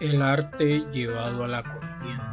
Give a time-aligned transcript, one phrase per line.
[0.00, 2.24] El arte llevado a la corriente.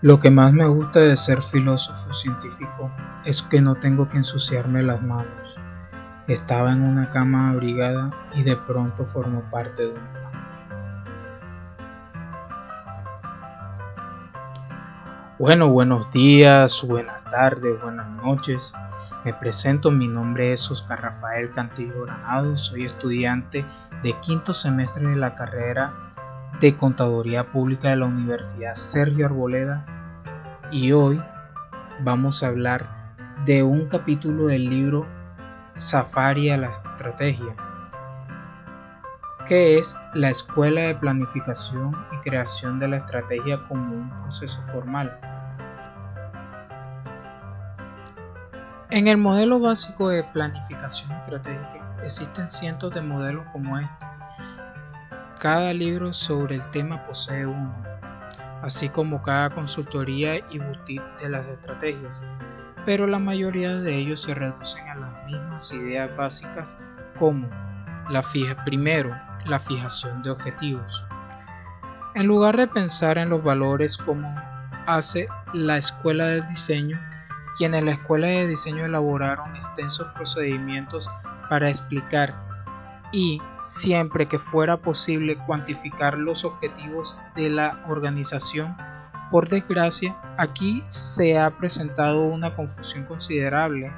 [0.00, 2.90] Lo que más me gusta de ser filósofo científico
[3.26, 5.58] es que no tengo que ensuciarme las manos.
[6.28, 10.22] Estaba en una cama abrigada y de pronto formó parte de un plan.
[15.38, 18.72] Bueno, buenos días, buenas tardes, buenas noches.
[19.24, 23.64] Me presento, mi nombre es Oscar Rafael Cantillo Granado, soy estudiante
[24.02, 25.92] de quinto semestre de la carrera
[26.60, 29.84] de Contaduría Pública de la Universidad Sergio Arboleda
[30.70, 31.22] y hoy
[32.00, 32.88] vamos a hablar
[33.44, 35.06] de un capítulo del libro
[35.74, 37.54] Safari a la Estrategia,
[39.46, 45.31] que es la escuela de planificación y creación de la estrategia como un proceso formal.
[48.94, 54.06] En el modelo básico de planificación estratégica existen cientos de modelos como este.
[55.40, 57.74] Cada libro sobre el tema posee uno,
[58.60, 62.22] así como cada consultoría y boutique de las estrategias,
[62.84, 66.78] pero la mayoría de ellos se reducen a las mismas ideas básicas
[67.18, 67.48] como
[68.10, 71.02] la fija, primero, la fijación de objetivos.
[72.14, 74.28] En lugar de pensar en los valores como
[74.86, 77.00] hace la escuela de diseño,
[77.56, 81.10] quienes en la Escuela de Diseño elaboraron extensos procedimientos
[81.48, 82.34] para explicar
[83.12, 88.76] y, siempre que fuera posible, cuantificar los objetivos de la organización.
[89.30, 93.92] Por desgracia, aquí se ha presentado una confusión considerable.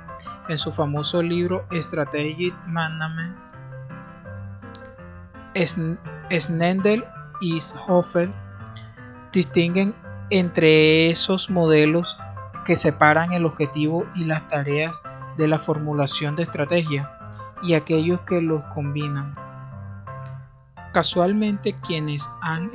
[0.48, 3.36] En su famoso libro Strategic Management,
[6.30, 7.04] Snendel
[7.40, 8.32] y Hoffel
[9.32, 9.94] distinguen
[10.30, 12.18] entre esos modelos
[12.64, 15.00] que separan el objetivo y las tareas
[15.36, 17.10] de la formulación de estrategia
[17.62, 19.34] y aquellos que los combinan.
[20.92, 22.70] Casualmente quienes han,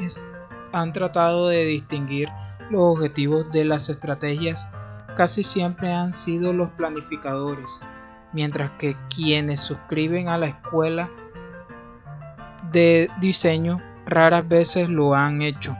[0.73, 2.29] han tratado de distinguir
[2.69, 4.67] los objetivos de las estrategias
[5.15, 7.79] casi siempre han sido los planificadores,
[8.31, 11.09] mientras que quienes suscriben a la escuela
[12.71, 15.75] de diseño raras veces lo han hecho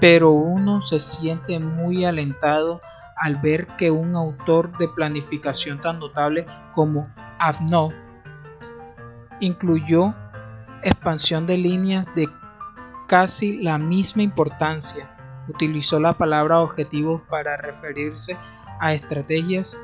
[0.00, 2.80] pero uno se siente muy alentado
[3.16, 7.08] al ver que un autor de planificación tan notable como
[7.38, 7.92] Avno
[9.40, 10.14] incluyó
[10.82, 12.28] expansión de líneas de
[13.08, 15.10] casi la misma importancia.
[15.48, 18.36] Utilizó la palabra objetivos para referirse
[18.80, 19.80] a estrategias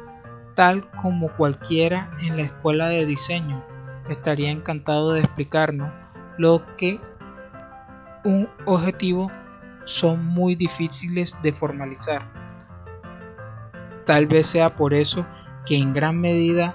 [0.54, 3.64] tal como cualquiera en la escuela de diseño.
[4.08, 5.90] Estaría encantado de explicarnos
[6.36, 7.00] lo que
[8.24, 9.30] un objetivo
[9.84, 12.30] son muy difíciles de formalizar.
[14.06, 15.26] Tal vez sea por eso
[15.66, 16.74] que en gran medida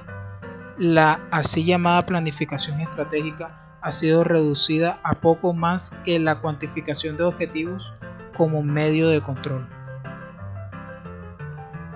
[0.78, 7.24] la así llamada planificación estratégica ha sido reducida a poco más que la cuantificación de
[7.24, 7.96] objetivos
[8.36, 9.68] como medio de control.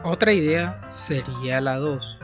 [0.04, 2.20] Otra idea sería la 2,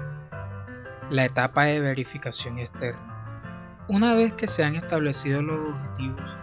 [1.11, 3.85] la etapa de verificación externa.
[3.87, 6.37] Una vez que se han establecido los objetivos,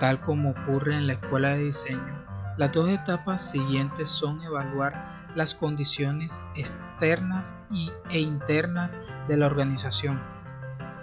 [0.00, 2.24] Tal como ocurre en la escuela de diseño,
[2.56, 7.60] las dos etapas siguientes son evaluar las condiciones externas
[8.08, 10.18] e internas de la organización.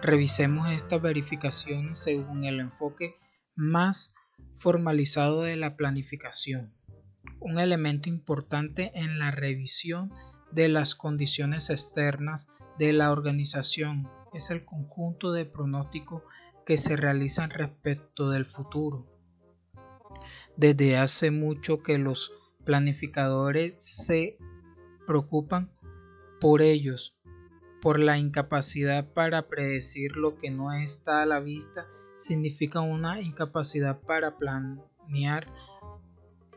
[0.02, 3.18] Revisemos estas verificaciones según el enfoque
[3.56, 4.16] más
[4.56, 6.74] formalizado de la planificación.
[7.40, 10.12] Un elemento importante en la revisión
[10.52, 16.24] de las condiciones externas de la organización es el conjunto de pronóstico
[16.68, 19.08] que se realizan respecto del futuro.
[20.58, 22.34] Desde hace mucho que los
[22.66, 24.38] planificadores se
[25.08, 25.72] preocupan
[26.42, 27.16] por ellos,
[27.82, 34.02] por la incapacidad para predecir lo que no está a la vista, significa una incapacidad
[34.02, 35.48] para planear,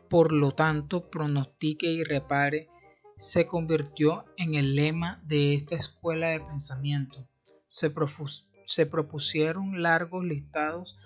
[0.08, 2.68] por lo tanto, pronostique y repare
[3.16, 7.28] se convirtió en el lema de esta escuela de pensamiento.
[7.68, 7.90] Se,
[8.70, 10.98] se propusieron largos listados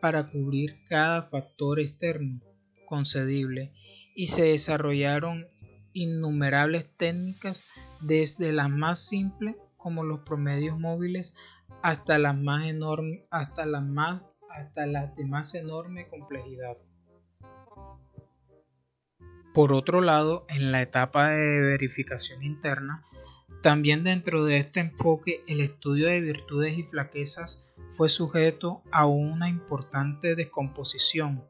[0.00, 2.40] para cubrir cada factor externo
[2.86, 3.72] concedible
[4.16, 5.46] y se desarrollaron
[5.92, 7.64] innumerables técnicas
[8.00, 11.34] desde las más simples como los promedios móviles
[11.82, 16.76] hasta las más enormes hasta las más hasta las de más enorme complejidad.
[19.54, 23.04] Por otro lado, en la etapa de verificación interna
[23.62, 29.48] también dentro de este enfoque, el estudio de virtudes y flaquezas fue sujeto a una
[29.48, 31.44] importante descomposición,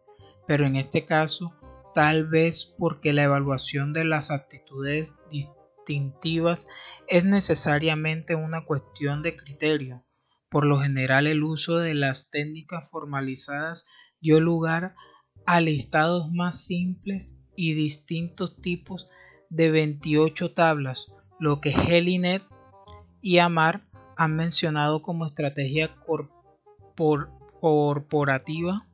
[0.47, 1.55] pero en este caso
[1.95, 6.69] tal vez porque la evaluación de las actitudes distintivas
[7.09, 10.05] es necesariamente una cuestión de criterio,
[10.51, 13.87] Por lo general el uso de las técnicas formalizadas
[14.21, 14.95] dio lugar
[15.47, 19.09] a listados más simples y distintos tipos
[19.49, 21.07] de 28 tablas,
[21.39, 22.43] lo que Helinet
[23.21, 23.87] y Amar
[24.17, 25.97] han mencionado como estrategia
[27.61, 28.87] corporativa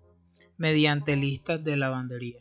[0.56, 2.40] mediante listas de lavandería.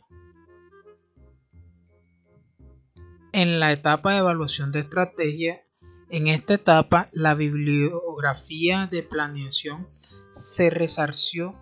[3.32, 5.62] En la etapa de evaluación de estrategia,
[6.10, 9.86] en esta etapa la bibliografía de planeación
[10.32, 11.54] se resarció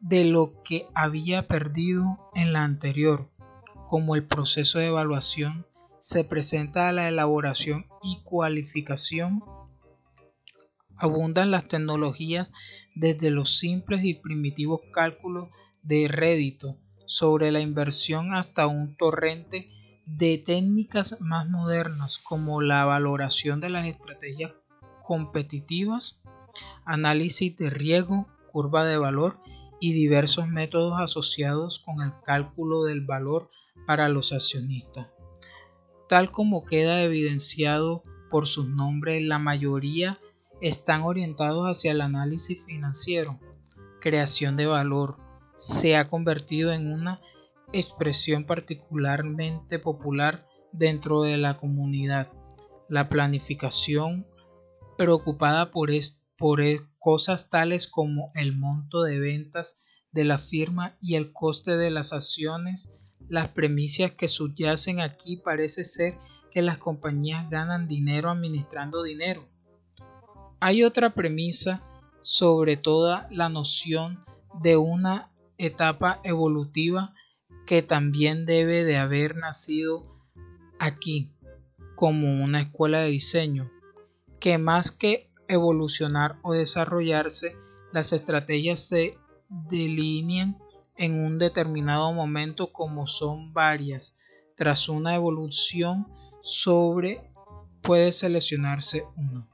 [0.00, 3.30] de lo que había perdido en la anterior,
[3.86, 5.64] como el proceso de evaluación
[6.02, 9.40] se presenta a la elaboración y cualificación.
[10.96, 12.52] Abundan las tecnologías
[12.96, 15.48] desde los simples y primitivos cálculos
[15.84, 16.76] de rédito
[17.06, 19.70] sobre la inversión hasta un torrente
[20.04, 24.50] de técnicas más modernas como la valoración de las estrategias
[25.04, 26.20] competitivas,
[26.84, 29.38] análisis de riesgo, curva de valor
[29.80, 33.50] y diversos métodos asociados con el cálculo del valor
[33.86, 35.06] para los accionistas.
[36.12, 40.20] Tal como queda evidenciado por sus nombres, la mayoría
[40.60, 43.40] están orientados hacia el análisis financiero,
[43.98, 45.16] creación de valor.
[45.56, 47.22] Se ha convertido en una
[47.72, 52.30] expresión particularmente popular dentro de la comunidad.
[52.90, 54.26] La planificación
[54.98, 55.88] preocupada por,
[56.36, 56.60] por
[56.98, 59.80] cosas tales como el monto de ventas
[60.10, 62.98] de la firma y el coste de las acciones
[63.32, 66.18] las premisas que subyacen aquí parece ser
[66.50, 69.48] que las compañías ganan dinero administrando dinero.
[70.60, 71.82] Hay otra premisa
[72.20, 74.22] sobre toda la noción
[74.60, 77.14] de una etapa evolutiva
[77.66, 80.14] que también debe de haber nacido
[80.78, 81.32] aquí
[81.96, 83.72] como una escuela de diseño,
[84.40, 87.56] que más que evolucionar o desarrollarse,
[87.94, 89.16] las estrategias se
[89.48, 90.58] delinean
[90.96, 94.18] en un determinado momento como son varias.
[94.56, 96.06] Tras una evolución
[96.42, 97.30] sobre
[97.82, 99.48] puede seleccionarse uno.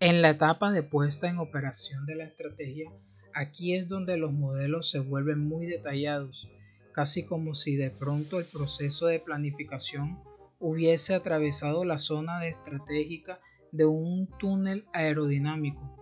[0.00, 2.90] En la etapa de puesta en operación de la estrategia,
[3.34, 6.50] aquí es donde los modelos se vuelven muy detallados,
[6.92, 10.20] casi como si de pronto el proceso de planificación
[10.58, 13.40] hubiese atravesado la zona estratégica
[13.70, 16.01] de un túnel aerodinámico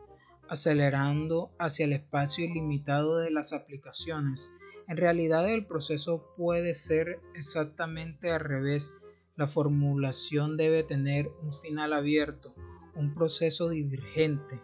[0.51, 4.53] acelerando hacia el espacio ilimitado de las aplicaciones.
[4.89, 8.93] En realidad el proceso puede ser exactamente al revés.
[9.37, 12.53] La formulación debe tener un final abierto,
[12.97, 14.61] un proceso divergente,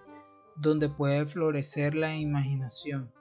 [0.57, 3.13] donde puede florecer la imaginación.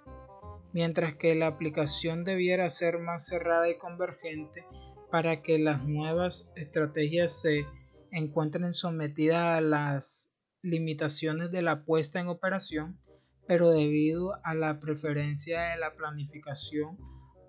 [0.73, 4.65] Mientras que la aplicación debiera ser más cerrada y convergente
[5.12, 7.67] para que las nuevas estrategias se
[8.12, 10.35] encuentren sometidas a las
[10.65, 13.00] limitaciones de la puesta en operación,
[13.47, 16.97] pero debido a la preferencia de la planificación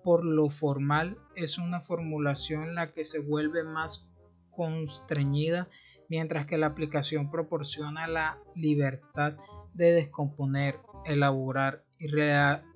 [0.03, 4.07] por lo formal, es una formulación la que se vuelve más
[4.51, 5.67] constreñida,
[6.07, 9.35] mientras que la aplicación proporciona la libertad
[9.73, 12.07] de descomponer, elaborar y,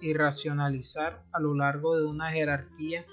[0.01, 3.05] y racionalizar a lo largo de una jerarquía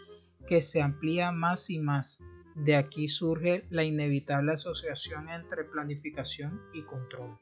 [0.46, 2.20] que se amplía más y más
[2.58, 7.38] de aquí surge la inevitable asociación entre planificación y control.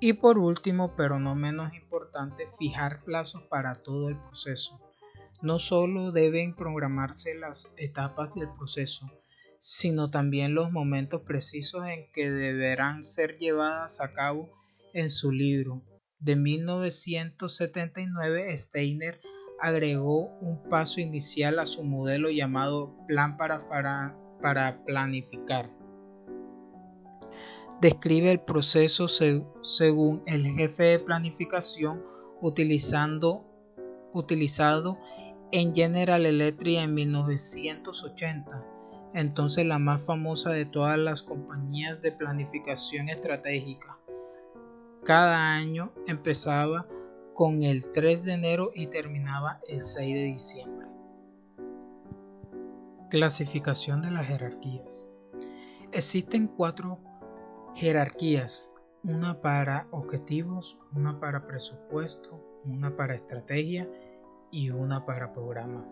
[0.00, 4.80] Y por último, pero no menos importante, fijar plazos para todo el proceso.
[5.42, 9.10] No solo deben programarse las etapas del proceso,
[9.58, 14.50] sino también los momentos precisos en que deberán ser llevadas a cabo
[14.92, 15.82] en su libro.
[16.18, 19.20] De 1979, Steiner
[19.60, 23.58] agregó un paso inicial a su modelo llamado Plan para,
[24.40, 25.70] para, Planificar.
[27.80, 32.02] Describe el proceso según el jefe de planificación
[32.40, 33.44] utilizado
[35.50, 38.64] en General Electric en 1980,
[39.14, 43.98] entonces la más famosa de todas las compañías de planificación estratégica.
[45.04, 46.86] Cada año empezaba
[47.34, 50.88] con el 3 de enero y terminaba el 6 de diciembre.
[53.10, 55.08] Clasificación de las jerarquías.
[55.92, 56.98] Existen cuatro
[57.74, 58.68] jerarquías,
[59.02, 63.88] una para objetivos, una para presupuesto, una para estrategia
[64.50, 65.84] y una para programa.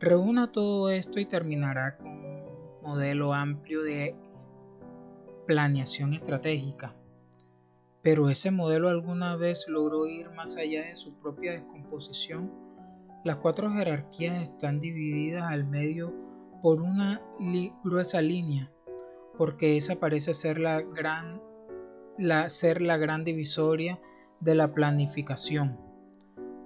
[0.00, 4.16] Reúna todo esto y terminará con un modelo amplio de
[5.46, 6.97] planeación estratégica
[8.08, 12.50] pero ese modelo alguna vez logró ir más allá de su propia descomposición.
[13.22, 16.14] Las cuatro jerarquías están divididas al medio
[16.62, 17.20] por una
[17.84, 18.72] gruesa línea.
[19.36, 21.42] porque esa parece ser la gran,
[22.16, 24.00] la, ser la gran divisoria
[24.40, 25.78] de la planificación.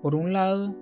[0.01, 0.77] Por un lado,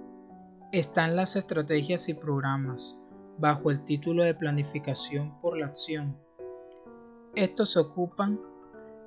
[0.72, 3.00] están las estrategias y programas,
[3.38, 6.18] bajo el título de planificación por la acción.
[7.34, 8.38] Estos se ocupan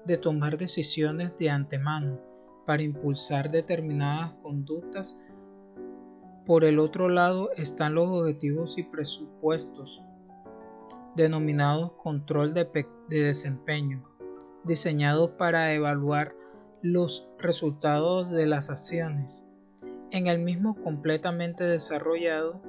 [0.06, 2.20] de tomar decisiones de antemano
[2.66, 5.18] para impulsar determinadas conductas.
[6.46, 10.04] Por el otro lado están los objetivos y presupuestos,
[11.16, 12.68] denominados control de,
[13.10, 14.04] desempeño,
[14.64, 16.36] diseñados para evaluar
[16.82, 19.48] los resultados de las acciones.
[20.12, 22.62] En el mismo completamente desarrollado,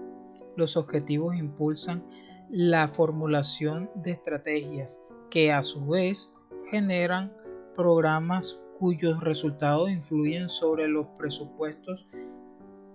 [0.57, 2.05] los objetivos impulsan
[2.49, 6.34] la formulación de estrategias que a su vez
[6.71, 7.33] generan
[7.75, 12.07] programas cuyos resultados influyen sobre los presupuestos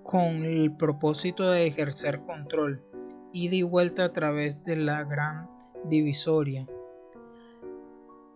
[0.03, 2.83] con el propósito de ejercer control,
[3.31, 5.49] ida y vuelta a través de la gran
[5.85, 6.67] divisoria.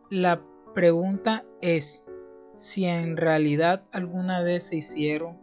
[0.10, 0.42] La
[0.74, 2.04] pregunta es
[2.54, 5.38] si en realidad alguna vez se hicieron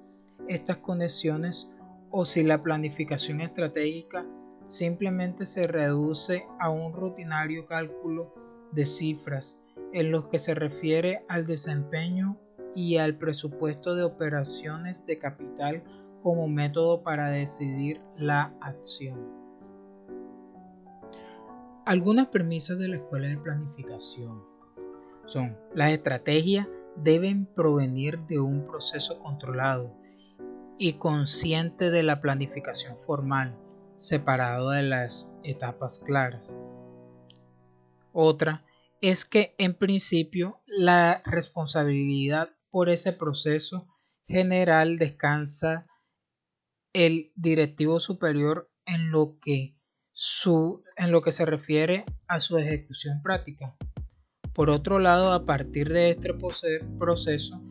[0.49, 1.71] estas conexiones
[2.11, 4.25] o si la planificación estratégica
[4.67, 8.33] simplemente se reduce a un rutinario cálculo
[8.73, 9.60] de cifras
[9.93, 12.39] en lo que se refiere al desempeño
[12.75, 15.83] y al presupuesto de operaciones de capital
[16.23, 19.29] como método para decidir la acción.
[21.85, 24.45] Algunas premisas de la escuela de planificación
[25.27, 29.93] son las estrategias deben provenir de un proceso controlado
[30.79, 33.57] y consciente de la planificación formal,
[33.97, 36.57] separado de las etapas claras.
[38.13, 38.65] Otra
[39.01, 43.89] es que en principio la responsabilidad por ese proceso
[44.27, 45.87] general descansa
[46.93, 49.77] el directivo superior en lo que,
[50.13, 53.77] su, en lo que se refiere a su ejecución práctica.
[54.53, 56.35] Por otro lado, a partir de este
[56.99, 57.63] proceso,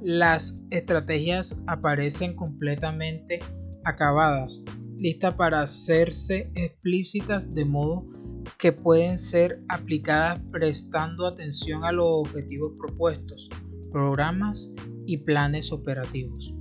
[0.00, 3.40] las estrategias aparecen completamente
[3.84, 4.62] acabadas,
[4.98, 8.06] listas para hacerse explícitas de modo
[8.58, 13.50] que pueden ser aplicadas prestando atención a los objetivos propuestos,
[13.92, 14.70] programas
[15.06, 16.54] y planes operativos.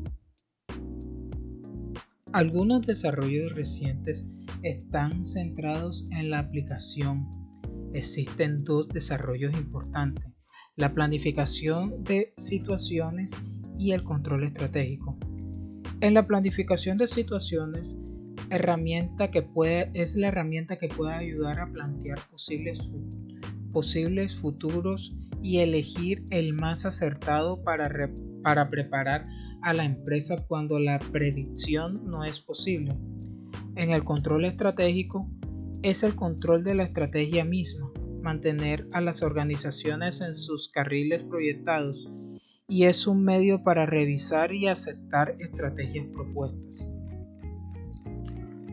[2.34, 4.30] Algunos desarrollos recientes
[4.62, 7.30] están centrados en la aplicación.
[7.94, 10.34] Existen dos desarrollos importantes,
[10.76, 13.32] la planificación de situaciones
[13.78, 15.18] y el control estratégico.
[16.02, 18.02] En la planificación de situaciones,
[18.50, 22.92] herramienta que puede, es la herramienta que puede ayudar a plantear posibles,
[23.72, 28.12] posibles futuros y elegir el más acertado para,
[28.44, 29.28] para preparar
[29.62, 32.94] a la empresa cuando la predicción no es posible.
[33.76, 35.30] En el control estratégico
[35.84, 42.10] es el control de la estrategia misma, mantener a las organizaciones en sus carriles proyectados
[42.68, 46.90] y es un medio para revisar y aceptar estrategias propuestas.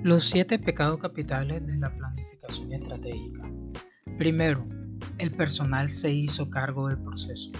[0.04, 3.48] Los siete pecados capitales de la planificación estratégica.
[4.18, 4.66] Primero,
[5.18, 7.52] el personal se hizo cargo del proceso.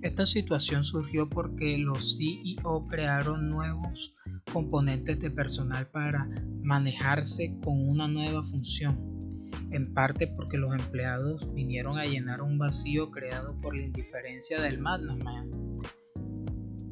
[0.00, 4.14] Esta situación surgió porque los CEO crearon nuevos
[4.52, 6.28] componentes de personal para
[6.62, 13.10] manejarse con una nueva función, en parte porque los empleados vinieron a llenar un vacío
[13.10, 15.56] creado por la indiferencia del management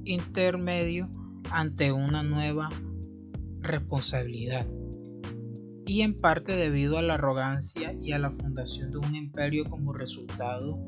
[0.05, 1.09] intermedio
[1.53, 2.69] ante una nueva
[3.61, 4.67] responsabilidad
[5.89, 9.95] y en parte debido a la arrogancia y a la fundación de un imperio como
[9.95, 10.79] resultado,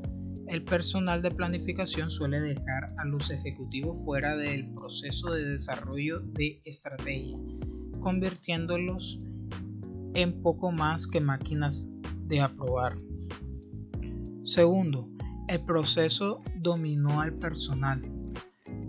[0.46, 6.60] el personal de planificación suele dejar a los ejecutivos fuera del proceso de desarrollo de
[6.66, 7.38] estrategia,
[8.00, 9.18] convirtiéndolos
[10.12, 11.88] en poco más que máquinas
[12.26, 12.98] de aprobar.
[14.44, 15.08] Segundo,
[15.48, 18.02] el proceso dominó al personal.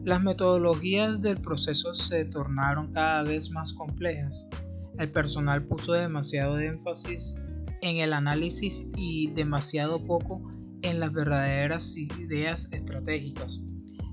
[0.03, 4.50] Las metodologías del proceso se tornaron cada vez más complejas
[4.98, 7.36] el personal puso demasiado énfasis
[7.81, 10.41] en el análisis y demasiado poco
[10.81, 13.62] en las verdaderas ideas estratégicas.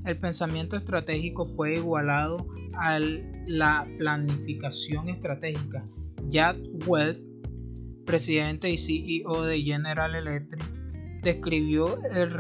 [0.05, 2.99] El pensamiento estratégico fue igualado a
[3.47, 5.85] la planificación estratégica.
[6.29, 7.21] Jack Welch,
[8.07, 10.63] presidente y CEO de General Electric,
[11.23, 12.31] describió el,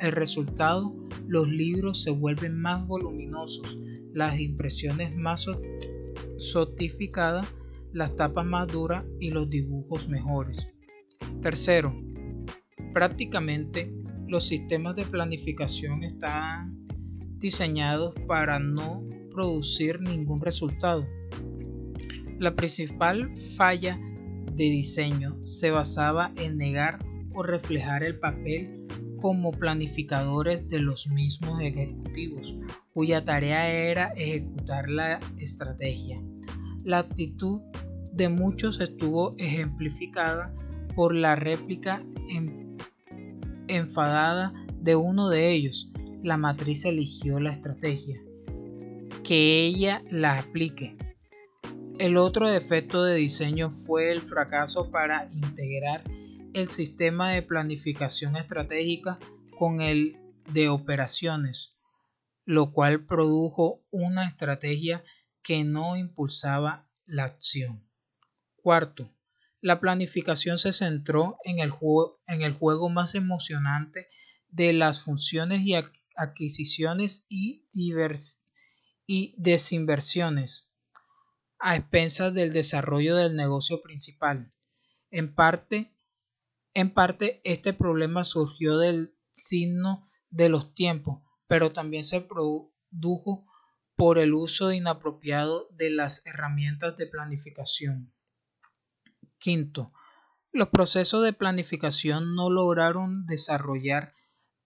[0.00, 0.94] el resultado.
[1.26, 3.78] Los libros se vuelven más voluminosos,
[4.14, 5.46] las impresiones más
[6.40, 7.42] sotificada,
[7.92, 10.66] las tapas más duras y los dibujos mejores.
[11.42, 11.94] Tercero,
[12.92, 13.92] prácticamente
[14.26, 16.86] los sistemas de planificación están
[17.38, 21.06] diseñados para no producir ningún resultado.
[22.38, 23.98] La principal falla
[24.54, 26.98] de diseño se basaba en negar
[27.34, 28.86] o reflejar el papel
[29.20, 32.56] como planificadores de los mismos ejecutivos,
[32.92, 36.16] cuya tarea era ejecutar la estrategia.
[36.84, 37.60] La actitud
[38.12, 40.54] de muchos estuvo ejemplificada
[40.94, 42.02] por la réplica
[43.68, 45.90] enfadada de uno de ellos.
[46.22, 48.16] La matriz eligió la estrategia.
[49.22, 50.96] Que ella la aplique.
[51.98, 56.02] El otro defecto de diseño fue el fracaso para integrar
[56.54, 59.18] el sistema de planificación estratégica
[59.58, 60.16] con el
[60.52, 61.76] de operaciones,
[62.44, 65.04] lo cual produjo una estrategia
[65.42, 67.88] que no impulsaba la acción.
[68.56, 69.10] Cuarto,
[69.60, 74.08] la planificación se centró en el, juego, en el juego más emocionante
[74.48, 75.74] de las funciones y
[76.16, 77.68] adquisiciones y,
[79.06, 80.70] y desinversiones
[81.58, 84.52] a expensas del desarrollo del negocio principal.
[85.10, 85.94] En parte,
[86.72, 93.46] en parte, este problema surgió del signo de los tiempos, pero también se produjo
[94.00, 98.14] por el uso inapropiado de las herramientas de planificación.
[99.36, 99.92] Quinto,
[100.52, 104.14] los procesos de planificación no lograron desarrollar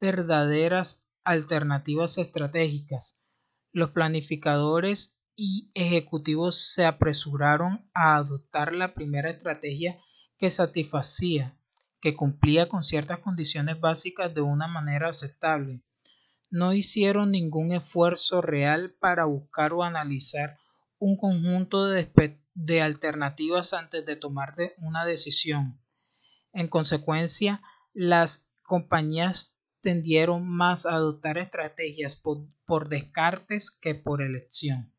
[0.00, 3.24] verdaderas alternativas estratégicas.
[3.72, 9.98] Los planificadores y ejecutivos se apresuraron a adoptar la primera estrategia
[10.38, 11.58] que satisfacía
[12.00, 15.82] que cumplía con ciertas condiciones básicas de una manera aceptable.
[16.54, 20.56] No hicieron ningún esfuerzo real para buscar o analizar
[21.00, 25.80] un conjunto de, alternativas antes de tomar una decisión.
[26.52, 27.60] En consecuencia,
[27.92, 34.94] las compañías tendieron más a adoptar estrategias por descartes que por elección.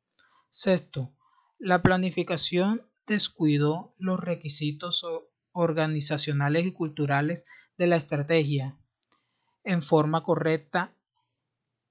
[0.49, 1.15] Sexto,
[1.57, 5.05] la planificación descuidó los requisitos
[5.53, 7.47] organizacionales y culturales
[7.77, 8.77] de la estrategia.
[9.63, 10.94] En forma correcta,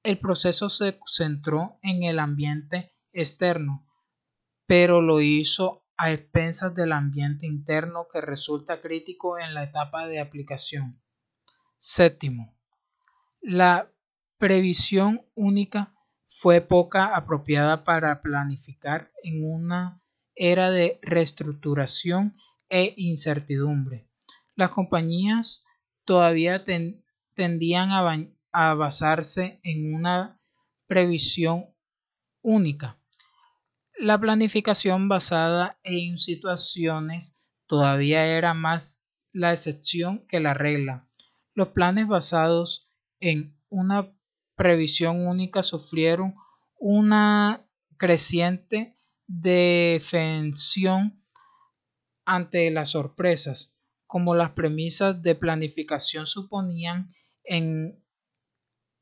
[0.05, 3.87] el proceso se centró en el ambiente externo,
[4.67, 10.21] pero lo hizo a expensas del ambiente interno que resulta crítico en la etapa de
[10.21, 11.03] aplicación.
[11.79, 12.55] Séptimo,
[13.41, 13.91] la
[14.39, 15.95] previsión única
[16.29, 20.03] fue poca apropiada para planificar en una
[20.35, 22.37] era de reestructuración
[22.69, 24.11] e incertidumbre.
[24.55, 25.65] Las compañías
[26.05, 26.65] todavía
[27.35, 27.91] tendían
[28.55, 30.41] a, basarse en una
[30.87, 31.67] previsión
[32.41, 32.99] única.
[33.99, 41.09] La planificación basada en situaciones todavía era más la excepción que la regla.
[41.55, 42.91] Los planes basados
[43.21, 44.17] en una
[44.57, 46.35] previsión única sufrieron
[46.79, 51.25] una creciente defensión
[52.25, 53.71] ante las sorpresas,
[54.07, 57.15] como las premisas de planificación suponían
[57.45, 58.04] en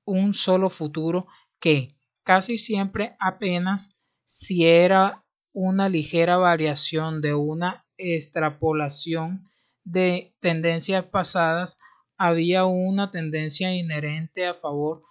[0.04, 1.26] un solo futuro
[1.60, 9.48] que casi siempre apenas si era una ligera variación de una extrapolación
[9.84, 11.78] de tendencias pasadas,
[12.16, 15.02] había una tendencia inherente a favor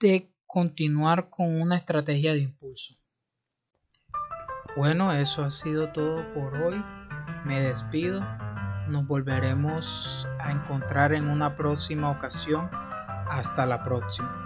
[0.00, 2.96] de continuar con una estrategia de impulso.
[4.76, 6.82] Bueno, eso ha sido todo por hoy
[7.44, 8.20] me despido.
[8.88, 12.70] Nos volveremos a encontrar en una próxima ocasión.
[13.32, 14.41] Hasta la próxima.